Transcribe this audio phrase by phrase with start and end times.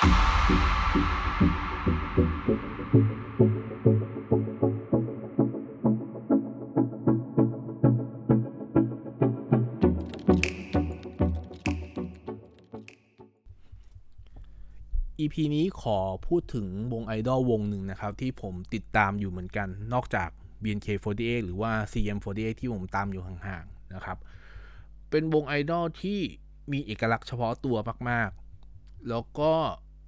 [0.00, 0.04] EP
[15.54, 20.30] นี้ขอพูดถึงวงไอดอลวงหนึ่งนะครับ ที่ผมติดตามอยู่เหมือนกัน นอกจาก
[20.62, 24.18] BNK48 หรือว่า CM48 ที่ผมตามอยู่ห่างๆนะครับ
[25.10, 26.20] เป็นวงไอดอลที่
[26.72, 27.76] มีเอกลักษณ์เฉพาะตัว
[28.10, 28.30] มาก
[28.68, 29.52] ๆ แล้วก็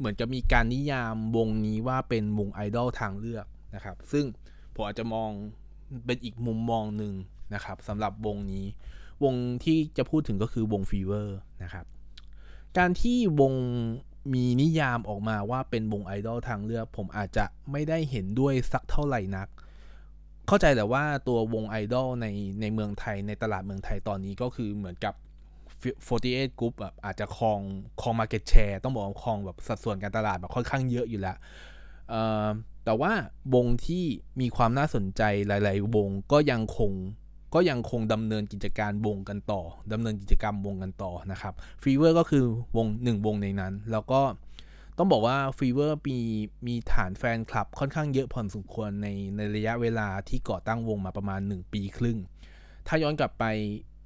[0.00, 4.24] เหมือนจะมีการนิยามวงนี้ว่าเป็นวงไอดอลทางเลือกนะครับ ซึ่ง
[4.74, 5.30] ผมอาจจะมอง
[6.06, 7.14] เป็นอีกมุมมองหนึ่ง
[7.54, 8.66] นะครับสำหรับวงนี้
[9.24, 9.34] วง
[9.64, 11.84] ที่จะพูดถึงก็คือวง Fever นะครับ
[12.78, 13.54] การที่วง
[14.34, 19.48] มีนิยามออกมาว่าเป็นวงไอดอลทางเลือก ผมอาจจะไม่ได้เห็นด้วยสักเท่าไหร่นัก
[20.46, 22.26] เข้าใจแต่ว่าตัววงไอดอลใน
[22.60, 25.14] ในเมืองไทยในตลาดเมืองไทยตอนนี้ก็คือเหมือนกับ
[25.82, 27.60] 48 Group แบบอาจจะครอง
[28.00, 31.36] ครอง Market Share ต้องบอกว่าครองแบบสัดส่วนการตลาดแบบค่อนข้างเยอะอยู่แล้ว
[32.84, 33.12] แต่ว่า
[33.54, 34.04] วงที่
[34.40, 36.92] มีความน่าสนใจหลาย ๆ วงก็ยังคง
[37.54, 42.44] ก็ยังคงดำเนินกิจการวงกันต่อดำเนินกิจกรรมวงกันต่อนะครับ Fever ก็คือ
[42.76, 44.20] วงหนึ่งวงในนั้น แล้วก็
[44.98, 46.18] ต้องบอกว่า Fever มี
[46.66, 52.18] มีฐานแฟนคลับค่อนข้างเยอะพอสมควรในในระยะเวลาที่ก่อตั้งวงมาประมาณ 1 ปีครึ่ง
[52.86, 53.44] ถ้าย้อนกลับไป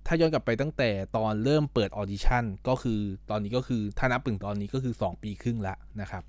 [0.07, 6.25] ถ้าย้อนกลับไปตั้งแต่ตอนเริ่มเปิดออดิชั่นก็คือตอนนี้ก็คือถ้านับถึงตอนนี้ก็คือ 2 ปีครึ่งละนะครับ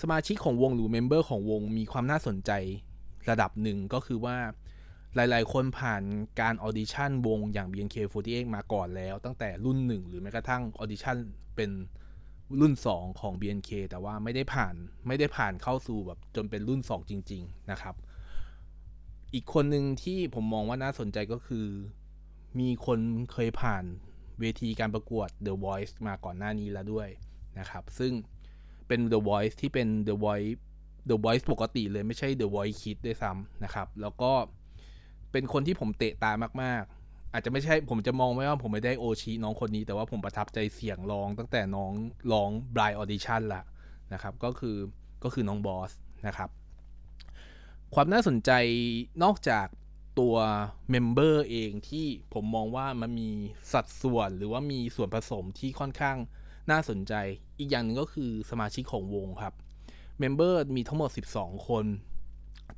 [0.00, 2.50] สมาชิกของวงหรือ member ของวงมีความน่าสนใจ
[3.30, 4.36] ระดับหนึ่งก็คือว่า
[5.14, 6.02] หลาย ๆ คนผ่าน
[6.40, 11.16] การออดิชั่นวงอย่าง BNK48 มาก่อนแล้ว ตั้งแต่รุ่น 1 หรือแม้กระทั่งออดิชั่น
[11.56, 11.70] เป็น
[12.60, 14.74] รุ่น 2 ของ BNK แต่ว่าไม่ได้ผ่าน
[15.06, 17.94] ไม่ได้ผ่านเข้าสู่แบบจนเป็นรุ่น 2 จริง ๆ นะครับ
[19.34, 21.66] อีกคนหนึ่งที่ผมมองว่าน่าสนใจก็คือ
[22.60, 22.98] มีคน
[23.32, 23.84] เคยผ่าน
[24.40, 27.08] เวทีการประกวด The Voice มาก่อนหน้านี้แล้วด้วย
[27.58, 28.12] นะครับ ซึ่ง
[28.88, 30.52] เป็น The Voice ที่เป็น The Voice
[31.10, 34.32] The Voice ปกติเลยไม่ใช่ The Voice Kids ด้วยซ้ำนะครับ แล้วก็
[35.32, 36.32] เป็นคนที่ผมเตะตา
[36.62, 41.92] มาก ๆ อาจจะไม่ใช่ผมจะมองไม่ว่าผมไม่ได้โอชิน้องคนนี้ แต่ว่าผมประทับใจเสียงร้องตั้งแต่น้อง
[42.32, 43.62] ร้อง blind audition ละ
[44.12, 44.76] นะครับ ก็คือ
[45.24, 45.92] ก็คือน้องบอส
[46.26, 46.50] นะครับ
[47.96, 48.50] ความน่าสนใจ
[49.22, 49.66] นอกจาก
[50.20, 50.36] ตัว
[50.90, 53.30] member เองที่ผมมองว่ามันมี
[53.72, 56.16] สัดส่วนหรือว่ามีส่วนผสมที่ค่อนข้าง
[56.70, 57.14] น่าสนใจ
[57.58, 59.54] อีกอย่างหนึ่งก็คือสมาชิกของวงครับ
[60.18, 61.84] member มีทั้งหมด 12 คน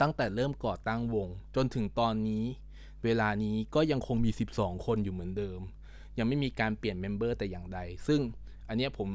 [0.00, 2.44] ตั้งแต่เริ่มก่อตั้งวง จนถึงตอนนี้
[3.04, 5.60] เวลานี้ก็ยังคงมี 12 คนอยู่เหมือนเดิม
[6.18, 8.20] ยังไม่มีการเปลี่ยน member แต่อย่างใด ซึ่ง
[8.68, 9.08] อันนี้ผม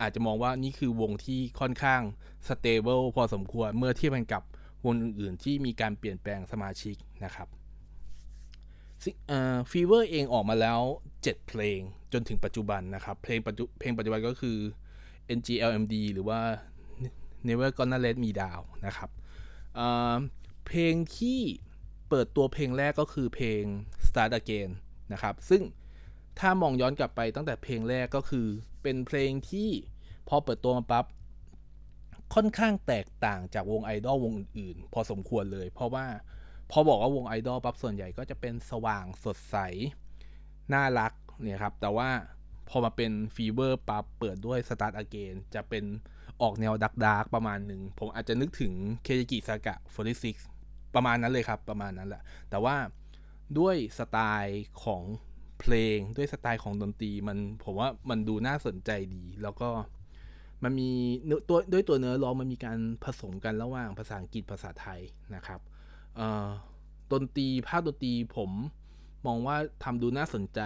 [0.00, 2.00] อาจจะมองว่านี่คือวงที่ค่อนข้าง
[2.48, 4.42] stable พอสมควรเมื่อเทียบกันกับ
[4.86, 7.48] วงอื่น ๆ ที่มีการเปลี่ยนแปลงสมาชิกนะครับ
[9.70, 10.80] Fever เองออกมาแล้ว
[11.12, 11.80] 7 เพลง
[12.12, 14.58] จนถึงปัจจุบันนะครับ เพลงปัจจุเพลงปัจจุบันก็คือ
[15.38, 16.40] NGLMD หรือว่า
[17.46, 19.10] Never Gonna Let Me Down นะครับ
[20.66, 21.40] เพลงที่
[22.08, 23.62] เปิดตัวเพลงแรกก็คือเพลง
[24.06, 24.70] Start Again
[25.12, 25.62] นะครับ ซึ่ง
[26.38, 28.46] ถ้ามองย้อนกลับไปตั้งแต่เพลงแรกก็คือ
[28.82, 29.68] เป็นเพลงที่
[30.28, 31.04] พอเปิดตัวมาปับ๊บ
[32.34, 36.06] ค่อนข้างแตกต่างจากวงไอดอลวงอื่นๆ พอสมควรเลย เพราะว่า
[36.70, 39.56] พอบอกว่าวงไอดอลปั๊บส่วนใหญ่ก็จะเป็นสว่างสดใส
[40.72, 41.12] น่ารัก
[41.42, 42.08] เนี่ยครับ แต่ว่า
[42.68, 45.84] พอมาเป็น Fever ปั๊บเปิดด้วย Start Again จะเป็น
[46.42, 48.72] ออกแนว dark dark ประมาณหนึ่ง ผมอาจจะนึกถึง
[49.04, 49.76] เคยากิซากะ
[50.34, 52.76] 46 ประมาณนั้นเลยครับ ประมาณนั้นแหละ แต่ว่า
[53.58, 55.02] ด้วยสไตล์ของ
[55.60, 59.68] เพลงด้วยสไตล์ของดนตรีมันผมว่ามันดูน่าสนใจดี แล้วก็
[60.62, 60.90] มันมี
[61.48, 65.00] ตัวด้วยตัวเนื้อร้องมันมีการผสมกันระหว่างภาษาอังกฤษภาษาไทย
[65.34, 65.60] นะครับ
[67.12, 68.50] ดนตรีภาคดนตรีผม
[69.26, 70.60] มองว่าทำดูน่าสนใจ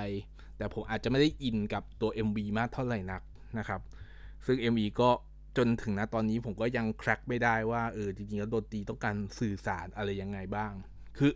[0.56, 3.22] แต่ผมอาจจะไม่ได้อินกับตัว MV มากเท่าไหร่นัก
[3.58, 3.80] นะครับ
[4.46, 5.10] ซึ่ง MV ก็
[5.56, 10.72] จนถึงนะตอนนี้ผมก็ยังแคร็กไม่ได้ว่าเออจริงๆแล้วดนตรีต้องการสื่อสารอะไรยังไงบ้าง
[11.18, 11.30] คือ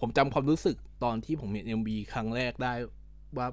[0.00, 2.74] ผมจำความรู้สึกตอนที่ผมเห็น MV ครั้งแรกได้
[3.36, 3.46] ว่า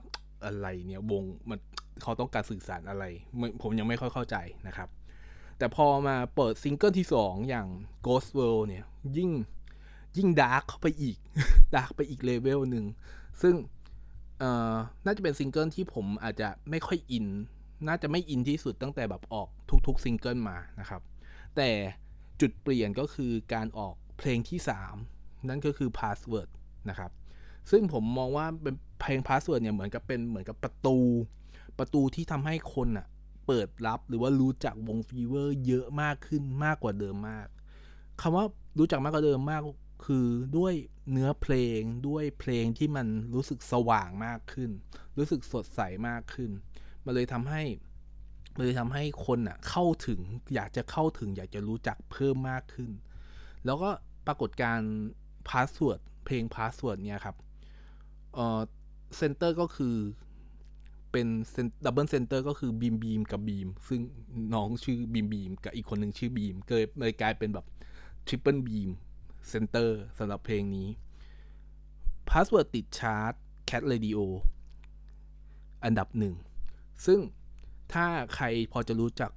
[0.45, 1.59] อะไรเนี่ยวงมัน
[2.01, 3.03] เขาต้องการสื่อสารอะไร
[3.61, 4.35] ผมยังไม่ค่อยเข้าใจ
[4.67, 4.89] นะครับ
[5.57, 7.67] แต่พอมาเปิดซิงเกิลที่ 2 อย่าง
[8.07, 8.85] Ghost World เนี่ย
[9.17, 9.31] ยิ่ง
[10.17, 11.17] ยิ่ง dark เข้าไปอีก
[11.75, 12.85] dark ไปอีก level หนึ่ง
[13.41, 13.55] ซึ่ง
[15.05, 17.27] น่าจะเป็นซิงเกิลที่ผมอาจจะไม่ค่อยอิน
[17.87, 19.47] น่าจะไม่อินที่สุดตั้งแต่แบบออก
[19.87, 21.01] ทุกๆซิงเกิลมานะครับ
[21.55, 21.69] แต่
[22.41, 24.59] จุดเปลี่ยนก็คือการออกเพลงที่
[25.03, 26.49] 3 นั่นก็คือ Password
[26.89, 27.11] นะครับ
[27.71, 30.97] ซึ่งผมมองว่าเป็นเพลง Password เนี่ยเหมือนกับเป็นเหมือนกับประตู
[31.81, 33.07] ประตูที่ทำให้คนอะ
[33.47, 37.47] เปิดรับหรือว่ารู้จักวง Fever เยอะมากขึ้นมากกว่าเดิมมาก
[38.21, 38.45] คำว่า
[38.79, 39.61] รู้จักมากกว่าเดิมมาก
[40.05, 40.73] คือด้วย
[41.11, 44.69] เนื้อเพลงด้วยเพลงที่มันรู้สึกสว่างมากขึ้น
[45.17, 46.49] รู้สึกสดใสมากขึ้น
[47.05, 47.63] มันเลยทำให้
[48.55, 50.19] มันเลยทำให้คนอะเข้าถึง
[50.53, 52.91] อยากจะเข้าถึง อยากจะรู้จักเพิ่มมากขึ้น
[53.65, 53.89] แล้วก็
[54.27, 54.79] ปรากฏการ
[55.49, 57.35] ณ์ Password เพลง Password เนี่ยครับ
[58.33, 58.61] เออ
[59.17, 59.95] center ก็คือ
[61.11, 61.27] เป็น
[61.85, 63.99] double center ก็คือบีมบีมกับบีม ซึ่ง
[64.53, 67.65] น้องชื่อบีมบีมกับอีกคนหนึ่งชื่อบีมเกิดเลยกลายเป็นแบบ
[68.27, 68.89] triple บีม
[69.49, 70.87] center สำหรับเพลงนี้
[72.29, 73.33] Password ติดชาร์ต
[73.69, 74.19] Cat Radio
[75.83, 76.35] อันดับหนึ่ง
[77.05, 77.19] ซึ่ง
[77.93, 78.05] ถ้า
[78.35, 79.31] ใครพอจะรู้จัก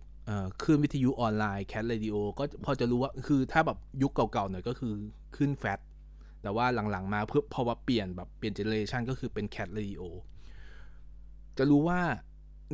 [0.62, 4.92] คลื่นวิทยุออนไลน์ Cat Radio ก็พอจะรู้ว่าคือถ้าแบบยุคเก่าๆหน่อยก็คือ
[5.36, 5.80] คลื่น Fat
[6.42, 10.02] แต่ว่าหลังๆมาเพื่อพอว่าเปลี่ยนแบบเปลี่ยน generation ก็คือเป็น Cat Radio
[11.58, 12.00] จะรู้ว่า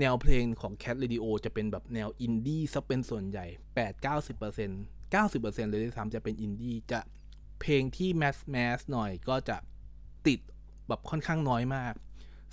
[0.00, 3.46] แนวเพลงของ Cat Radio จะเป็นแบบแนวอินดี้ซะเป็นส่วนใหญ่
[4.08, 7.00] 8-90% 90%เลยด้วยซ้ำจะเป็นอินดี้จะ
[7.60, 9.56] เพลงที่ mass mass หน่อยก็จะ
[10.26, 10.40] ติด
[10.88, 11.94] แบบค่อนข้างน้อยมาก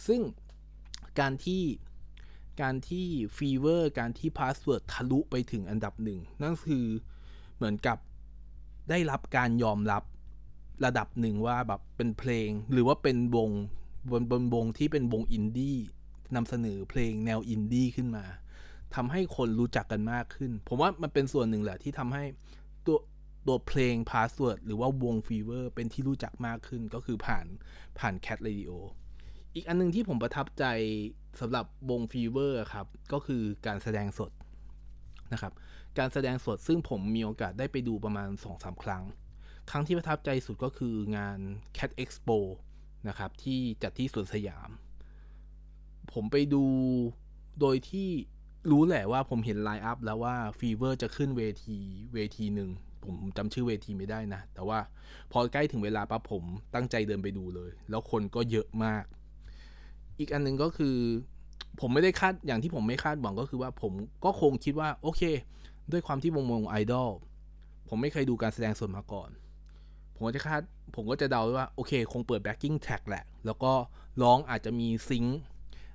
[0.08, 0.22] ซึ่ง
[1.20, 1.64] การที่
[2.62, 3.08] การที่
[3.38, 6.86] Fever การที่ Password ทะลุไปถึงอันดับหนึ่ง นั่นคือ
[7.56, 7.98] เหมือนกับ
[8.90, 10.04] ได้รับการยอมรับ
[10.86, 13.50] ระดับหนึ่งว่าแบบเป็นเพลง หรือว่าเป็นวง
[14.12, 15.78] บนบนวงที่เป็นวงอินดี้
[16.36, 18.26] นำเสนอเพลงแนวอินดี้ขึ้นมา
[18.96, 22.24] ทำให้คนรู้จักกันมากขึ้น ผมว่ามันเป็นส่วนหนึ่งแหละที่ทำให้
[22.86, 22.98] ตัว
[23.48, 27.46] ตัวเพลง Password หรือว่าวง Fever เป็นที่รู้จักมากขึ้นก็คือผ่าน
[28.00, 28.72] ผ่าน Cat Radio
[29.56, 30.66] อีกอันนึงที่ผมประทับใจ
[31.40, 34.32] สำหรับวง Fever ครับ ก็คือการแสดงสด
[35.34, 35.54] นะครับ
[35.98, 39.04] การแสดงสดซึ่งผมมีโอกาสได้ไปดูประมาณ 2-3 ครั้ง
[39.70, 41.40] ครั้งที่ประทับใจสุดก็คืองาน
[41.78, 42.38] Cat Expo
[43.08, 44.70] นะครับ ที่จัดที่สวนสยาม
[46.14, 46.64] ผมไปดู
[47.60, 48.10] โดยที่
[48.72, 51.78] รู้แหละว่าผมเห็น lineup แล้วว่า Fever จะขึ้นเวที
[52.14, 52.70] เวทีหนึ่ง
[53.04, 54.80] ผมจำชื่อเวทีไม่ได้นะ แต่ว่า
[55.32, 56.44] พอใกล้ถึงเวลาปั๊บผม
[56.74, 59.04] ตั้งใจเดินไปดูเลย แล้วคนก็เยอะมาก
[60.20, 60.96] อีกอันนึงก็คือ
[61.80, 63.94] ผมไม่ได้คาดอย่างที่ผมไม่คาดหวังก็คือว่าผม
[64.26, 65.22] ก็คงคิดว่า โอเค
[65.92, 67.10] ด้วยความที่วงวงไอดอล
[67.90, 69.30] ผมไม่เคยดูการแสดงสดมาก่อน
[70.16, 70.62] ผมก็จะคาด
[70.96, 73.72] ผมก็จะเดาว่า โอเค คงเปิด backing track แหละ แล้วก็
[74.22, 75.26] ร้องอาจจะมี sync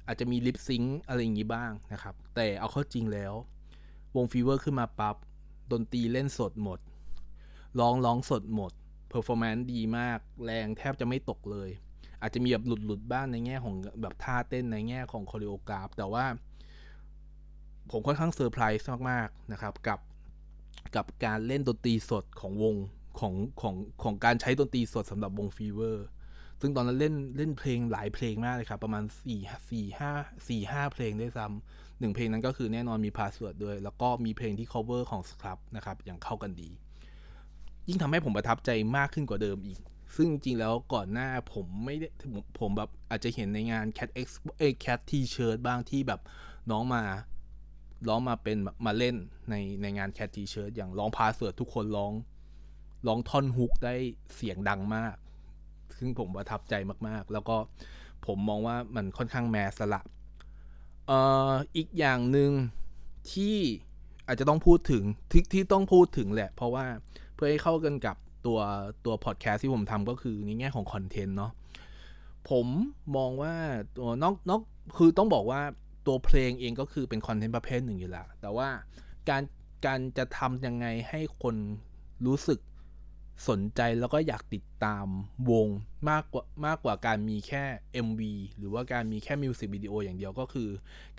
[0.06, 3.32] อาจจะมี lip sync อะไรอย่างนี้บ้างนะครับ แต่เอาเข้าจริงแล้ว
[4.16, 5.16] วง Fever ขึ้นมาปั๊บ
[5.72, 6.80] ดนตรีเล่นสดหมด
[7.80, 8.72] ร้องร้องสดหมด
[9.08, 11.70] performance ดีมาก แรงแทบจะไม่ตกเลย
[12.20, 16.24] อาจจะมีแบบหลุดหลุดบ้างในแง่ของแบบท่าเต้นในแง่ของ choreograph แต่ว่า
[17.90, 20.00] ผมค่อนข้างเซอร์ไพรส์มากๆนะครับ กับ
[20.96, 22.74] กับการเล่นดนตรีสดของวง
[23.20, 26.06] ของของของการใช้ดนตรีสดสำหรับวง Fever
[26.64, 29.04] ซึ่งตอนนั้นเล่นเล่นเพลงหลายเพลงมากเลยครับ ประมาณ
[29.36, 36.70] 4 4 5 4 5เพลงด้วยซ้ำหนึ่งเพลงนั้นก็คือแน่นอนมี Password ด้วย แล้วก็มีเพลงที่ cover ของ Scrubb นะครับ อย่างเข้ากันดี
[37.88, 39.78] ยิ่งทำให้ผมประทับใจมากขึ้นกว่าเดิมอีก
[40.16, 42.08] ซึ่งจริงแล้วก่อนหน้าผมไม่ได้
[42.60, 44.28] ผมแบบอาจจะเห็นในงาน Cat X
[44.58, 46.20] เอ่อ Cat T-shirt บ้างที่แบบ
[46.70, 47.02] น้องมา
[48.08, 48.56] ร้องมาเป็น
[48.86, 49.16] มาเล่น
[49.50, 52.12] ในในงาน Cat T-shirt อย่างร้อง Password ทุกคนร้อง
[53.06, 53.94] ร้องท่อนฮุกได้
[54.34, 55.14] เสียงดังมาก
[55.98, 56.74] ซึ่งผมประทับใจ
[57.08, 57.56] มากๆ แล้วก็
[58.26, 60.02] ผมมองว่ามันค่อนข้าง mass ละ
[61.06, 61.18] เอ่
[61.50, 62.50] ออีกอย่างหนึ่ง
[63.32, 63.56] ที่
[64.26, 66.86] อาจจะต้องพูดถึงที่ที่ต้องพูดถึงแหละ เพราะว่า
[67.34, 68.16] เพื่อให้เข้ากันกับ
[68.46, 68.58] ตัว
[69.04, 71.52] ตัวพอดแคสต์ที่ผมทำก็คือในแง่ของคอนเทนต์เนาะ
[72.50, 72.66] ผม
[73.16, 73.54] มองว่า
[73.96, 74.60] ตัวนอกนอก
[74.96, 75.60] คือต้องบอกว่า
[76.06, 78.68] ตัวเพลงเองก็คือเป็นคอนเทนต์ประเภทหนึ่งอยู่ล้วแต่ว่า
[79.28, 79.42] การ
[79.86, 81.56] การจะทำยังไงให้คน
[82.26, 82.58] รู้สึก
[83.48, 85.06] สนใจแล้วก็อยากติดตาม
[85.50, 85.68] วง
[86.10, 87.64] มากกว่ามากกว่าการมีแค่
[88.06, 88.20] MV
[88.58, 90.68] หรือว่าการมีแค่มิวสิกวิดีโออย่างเดียวก็คือ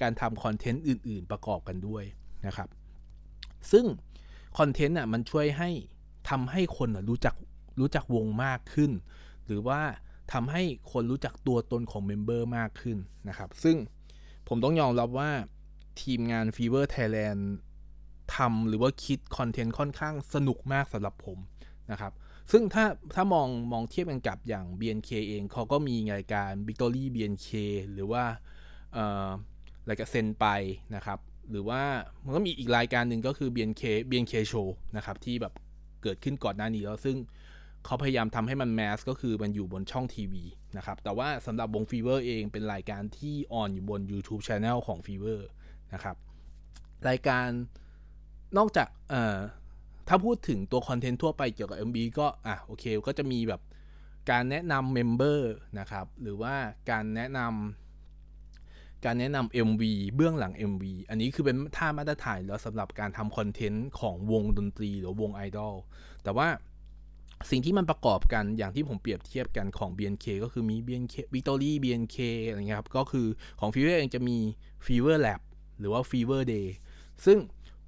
[0.02, 2.04] การทำคอนเทนต์อื่น ๆ ประกอบกันด้วย
[2.46, 2.70] นะครับ
[3.72, 3.86] ซึ่ง
[4.58, 5.70] คอนเทนต์อะมันช่วยให้
[6.30, 7.36] ทำให้คนรู้จัก
[7.80, 8.92] รู้จักวงมากขึ้น
[9.46, 9.82] หรือว่า
[10.34, 12.98] ทำให้คนรู้จักตัวตนของ member มากขึ้น
[13.30, 13.78] นะครับ ซึ่ง
[14.48, 15.32] ผมต้องยอมรับว่า
[16.02, 17.42] ทีมงาน Fever Thailand
[18.36, 21.38] ทำหรือว่าคิดคอนเทนต์ค่อนข้างสนุกมากสำหรับผม
[21.92, 22.14] นะครับ
[22.52, 22.86] ซึ่งถ้า
[23.16, 27.50] ถ้ามองมองเทียบกันกับอย่าง BNK เองเขาก็มีรายการ Victory BNK
[27.94, 28.24] หรือว่า
[28.94, 29.28] เอ่อ
[29.90, 30.48] รายการ Senpai
[30.96, 31.20] นะครับ
[31.52, 31.82] หรือว่า
[32.24, 35.54] มันก็มีอีกรายการหนึ่งก็คือ BNK BNK Show นะครับที่แบบ
[36.04, 37.18] เกิดขึ้นก่อนหน้านี้แล้วซึ่ง
[37.86, 40.44] เขาพยายามทำให้มัน mass ก็คือมันอยู่บนช่องทีวี
[40.78, 45.48] นะครับ แต่ว่าสำหรับวง Fever เองเป็นรายการที่ on อยู่บน YouTube Channel ของ Fever
[45.94, 46.16] นะครับ
[47.10, 47.48] รายการ
[48.58, 49.38] นอกจากเอ่อ
[50.08, 53.62] ถ้าพูดถึงตัวคอนเทนต์ทั่วไปเกี่ยวกับ MB ก็อะโอเคก็จะมีแบบ
[54.32, 56.56] การแนะนำ member นะครับ หรือว่า
[56.92, 59.84] การแนะนำการแนะนำ MV
[60.16, 65.74] เบื้องหลัง MV อันนี้คือเป็นท่ามาตรฐานแล้วสำหรับการทำคอนเทนต์ของวงดนตรีหรือวงไอดอล
[66.24, 66.48] แต่ว่า
[67.50, 72.18] สิ่งที่มันประกอบกันอย่างที่ผมเปรียบเทียบกันของ BNK ก็คือมี BNK Victory BNK
[72.48, 73.28] อะไรเงี้ยครับ ก็คือ
[73.60, 74.38] ของ Fever เองจะมี
[74.86, 75.42] Fever Lab
[75.80, 76.68] หรือว่า Fever Day
[77.26, 77.38] ซึ่ง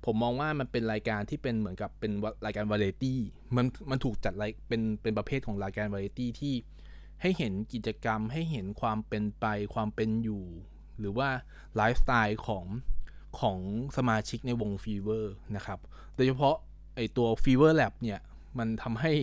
[0.05, 2.11] ผมมองว่ามันเป็นรายการที่เป็นเหมือนกับเป็น
[2.45, 3.19] รายการวาไรตี้
[3.55, 4.33] มันมันถูกจัด
[4.67, 6.53] เป็นเป็นประเภทของรายการวาไรตี้ที่
[7.21, 10.43] ให้เห็นกิจกรรมให้เห็นความเป็นไปความเป็นอยู่
[10.99, 11.29] หรือว่า
[11.75, 12.65] ไลฟ์สไตล์ของ
[13.39, 13.59] ของ
[13.97, 15.79] สมาชิกในวง Fever นะครับ
[16.15, 16.55] โดยเฉพาะ
[16.95, 18.19] ไอตัว Fever Lab เนี่ย
[18.57, 19.13] มันทำให้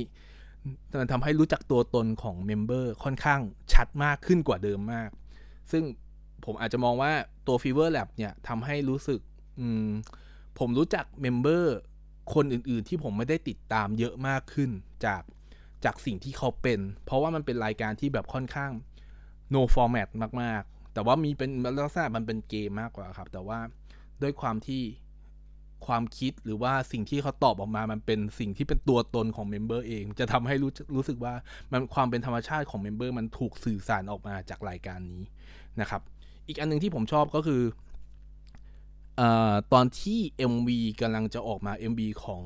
[1.00, 3.40] มันทำให้รู้จักตัวตนของ member ค่อนข้าง
[3.72, 5.10] ชัดมากขึ้นกว่าเดิมมาก
[5.70, 5.82] ซึ่ง
[6.44, 7.12] ผมอาจจะมองว่า
[7.46, 9.20] ตัว Fever Lab เนี่ยทำให้รู้สึก
[10.58, 11.76] ผมรู้จัก member
[12.34, 14.70] คนอื่นๆ ที่ผมไม่ได้ติดตามเยอะมากขึ้น
[15.04, 15.22] จาก
[15.84, 18.70] จากสิ่งที่เขาเป็น เพราะว่ามันเป็นรายการที่แบบค่อนข้าง
[19.54, 20.08] no format
[20.42, 21.50] มากๆ แต่ว่ามีเป็น
[21.84, 23.58] ลักษณะมันเป็นเกมมากกว่าครับ แต่ว่า
[24.22, 24.82] ด้วยความที่
[25.86, 31.34] ความคิดหรือว่าสิ่งที่เขาตอบออกมา มันเป็นสิ่งที่เป็นตัวตนของ member เอง จะทำให้รู้รู้สึกว่า
[31.72, 35.22] มันความเป็นธรรมชาติของ member มันถูกสื่อสารออกมาจากรายการนี้
[35.80, 36.02] นะครับ
[36.48, 37.62] อีกอันนึงที่ผมชอบก็คือ
[39.72, 40.18] ตอนที่
[40.52, 40.68] MV
[41.00, 42.42] กำลังจะออกมา MV ของ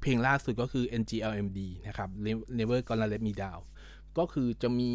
[0.00, 2.08] เพลงล่าสุดก็คือ NGLMD นะครับ
[2.58, 3.62] Never Gonna Let Me Down
[4.18, 4.90] ก็คือจะมี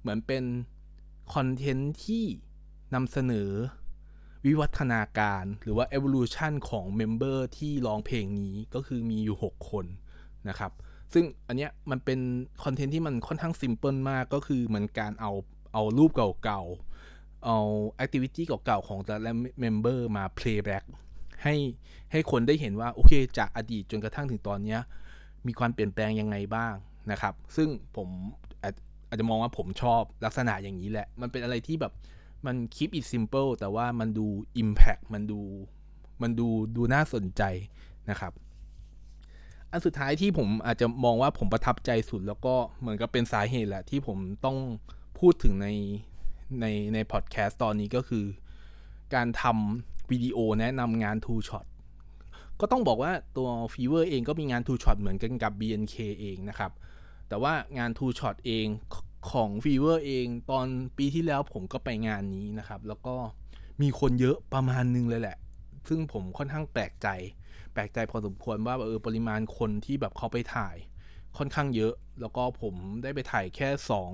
[0.00, 0.44] เหมือนเป็น
[1.34, 2.24] คอนเทนต์ที่
[2.94, 3.50] นำเสนอ
[4.46, 9.86] วิวัฒนาการหรือว่า evolution ของ member ที่ร้องเพลงนี้ก็คือมีอยู่ 6 คน
[10.48, 10.72] นะครับ
[11.12, 12.20] ซึ่งอันเนี้ยมันเป็น
[12.64, 15.32] คอนเทนต์ที่มันค่อนข้าง simple มากก็คือเหมือนการเอา
[15.72, 16.10] เอารูป
[16.44, 16.87] เก่าๆ
[17.44, 17.58] เอา
[17.96, 20.84] activity เก่าๆของแต่ละ member มา playback
[21.42, 21.54] ให้
[22.12, 24.76] ให้คนได้เห็นว่า โอเค จากอดีตจนกระทั่งถึงตอนนี้
[25.46, 26.74] มีความเปลี่ยนแปลงยังไงบ้าง
[27.10, 28.08] นะครับ ซึ่งผม
[28.62, 31.92] อาจจะมองว่าผมชอบลักษณะอย่างนี้แหละ มันเป็นอะไรที่แบบ
[32.46, 34.26] มัน keep it simple แต่ว่ามันดู
[34.62, 35.40] impact มันดู
[36.22, 37.42] มันดูดูน่าสนใจ
[38.10, 38.32] นะครับ
[39.70, 44.56] อันสุดท้ายที่ผมอาจจะมองว่าผมประทับใจสุดแล้วก็เหมือนกับเป็นสาเหตุแหละที่ผมต้อง
[45.18, 45.68] พูดถึงใน
[46.60, 48.24] ในในพอดแคสต์ตอนนี้ก็คือ
[49.14, 51.66] การทำวิดีโอแนะนำงาน Two Shot
[52.60, 56.72] ก็ต้องบอกว่าตัว Fever เองก็มีงาน Two Shot เหมือนกันกับ BNK เองนะครับ
[57.28, 58.66] แต่ว่างาน Two Shot เอง
[59.32, 63.14] ของฟีเวอร์เองตอนปีที่แล้วผมก็ไปงานนี้นะครับ แล้วก็
[63.82, 65.36] มีคนเยอะประมาณนึงเลยแหละ
[65.88, 67.08] ซึ่งผมค่อนข้างแปลกใจ
[67.72, 70.76] แปลกใจพอสมควรว่าเออปริมาณคนที่แบบเขาไปถ่าย
[71.38, 74.12] ค่อนข้างเยอะ แล้วก็ผมได้ไปถ่ายแค่สอง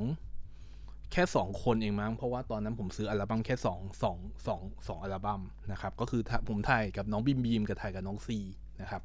[1.14, 5.40] แค่สองคนเองมั้งเพราะว่าตอนนั้นผมซื้ออัลบั้มแค่สองสองสองสองอัลบั้ม
[5.72, 8.38] นะครับ ก็คือผมถ่ายกับน้องบิมบีมกับถ่ายกับน้องซี
[8.80, 9.02] นะครับ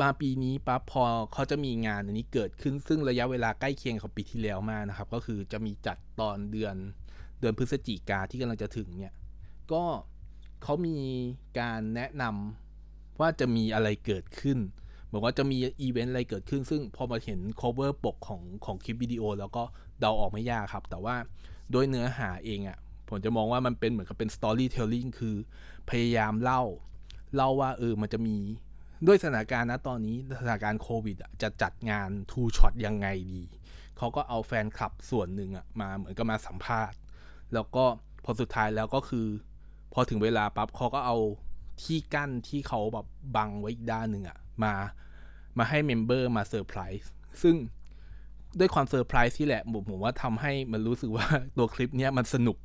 [0.00, 1.02] มาปีนี้ปั๊บพอ
[1.32, 6.74] เขาจะมีงานอันนี้เกิดขึ้นซึ่งระยะเวลาใกล้เคียงกับปีที่แล้วมากนะครับ ก็คือจะมีจัดตอนเดือน
[7.40, 9.14] เดือนพฤศจิกาที่กำลังจะถึงเนี่ย
[9.72, 9.84] ก็
[10.62, 10.96] เขามี
[11.60, 14.58] การแนะนำว่าจะมีอะไรเกิดขึ้น
[15.12, 19.62] บอกว่าจะมีอีเวนต์อะไรเกิดขึ้น ซึ่งพอมาเห็น cover ปกของของคลิปวิดีโอ แล้วก็
[20.00, 21.16] เดาออกไม่ยากครับ แต่ว่า
[21.70, 25.36] โดยเนื้อหาเองอะ่ะผมจะมองว่ามันเป็นเหมือนกับเป็น storytelling คือ
[25.90, 26.62] พยายามเล่า
[27.36, 28.36] เล่าว่าเออมันจะมี
[29.06, 33.42] ด้วยสถานการณ์นะตอนนี้สถานการณ์โควิดจะจัดงาน Two Shot ยังไงดี
[33.98, 36.98] เขาก็เอาแฟนคลับส่วนหนึ่งอะมาเหมือนกับมาสัมภาษณ์
[37.54, 37.84] แล้วก็
[38.24, 39.26] พอสุดท้ายแล้วก็คือ
[39.92, 41.16] พอถึงเวลาปั๊บเขาก็เอา
[41.82, 44.74] ที่กั้นที่เขาแบบบังไว้อีกด้านหนึ่งอะ มา
[45.58, 47.10] มาให้ member มาเซอร์ไพรส์
[47.42, 47.54] ซึ่ง
[48.58, 52.58] ด้วยความเซอร์ไพรส์ที่แหละผมผมว่าทำให้มันรู้สึกว่าตัวคลิปเนี้ยมันสนุก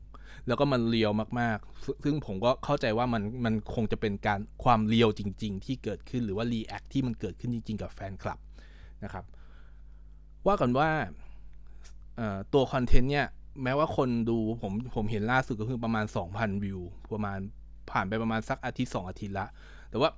[0.48, 8.40] แล้วก็มัน real มากๆ ซึ่งผมก็เข้าใจว่ามันมันคงจะเป็นการความ real จริง ๆ ที่เกิดขึ้นหรือว่า react ที่มันเกิดขึ้นจริง ๆ กับแฟนคลับ
[9.04, 9.26] นะครับ
[10.48, 10.90] ว่ากันว่า
[12.54, 13.28] ตัวคอนเทนต์เนี่ย
[13.64, 16.80] แม้ว่าคนดูผมผมเห็นล่าสุดก็คือประมาณ 2,000 วิว
[17.14, 17.40] ประมาณ
[17.92, 19.48] ผ่านไปประมาณสักอาทิตย์ 2 อาทิตย์ละ
[19.90, 20.10] แต่ว่า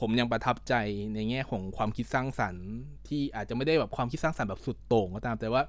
[0.00, 0.74] ผมยังประทับใจ
[1.14, 2.66] ในแง่ของความคิดสร้างสรรค์
[3.08, 5.62] ที่อาจจะไม่ได้แบบความคิดสร้างสรรค์แบบสุดโต่งก็ตาม แต่ว่า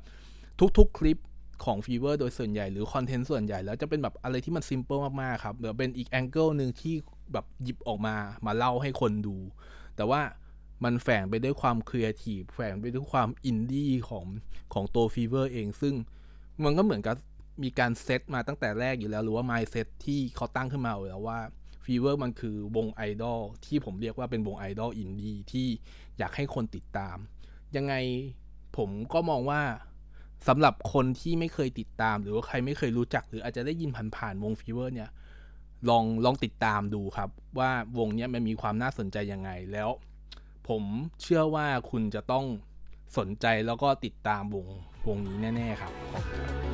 [0.77, 1.17] ทุกๆ คลิป
[1.65, 6.95] ของฟีเวอร์โดยส่วนใหญ่หรือคอนเทนต์ส่วนใหญ่แล้วจะเป็นแบบอะไรที่มัน simple มากๆครับเดี๋ยวเป็นอีก angle หนึ่งที่
[7.33, 8.15] แบบหยิบออกมา
[8.45, 9.37] มาเล่าให้คนดู
[9.95, 10.21] แต่ว่า
[10.83, 14.25] มันแฝงไปด้วยความครีเอทีฟแฝงไปด้วยความอินดี้ของ
[14.73, 15.93] ของตัวฟีเวอร์เอง ซึ่ง
[16.63, 17.15] มันก็เหมือนกับ
[17.63, 21.39] มีการเซตมาตั้งแต่แรกอยู่แล้ว หรือว่า mindset ที่เขาตั้งขึ้นมาแล้วว่า
[21.85, 25.67] ฟีเวอร์มันคือวงไอดอลที่ผมเรียกว่าเป็นวงไอดอลอินดี้ที่
[26.17, 27.17] อยากให้คนติดตาม
[27.75, 27.93] ยังไง
[28.77, 29.61] ผมก็มองว่า
[30.47, 35.09] สำหรับคนที่ไม่เคยติดตาม หรือว่าใครไม่เคยรู้จัก หรืออาจจะได้ยินผ่านๆวงฟีเวอร์เนี่ย
[35.89, 39.89] ลองลองติดตามดูครับ ว่าวงนี้มันมีความน่าสนใจยังไงแล้ว
[40.67, 40.83] ผม
[41.21, 42.45] เชื่อว่าคุณจะต้อง
[43.17, 44.67] สนใจแล้วก็ติดตามวง
[45.07, 46.64] วงนี้แน่ ๆ ครับขอบคุณ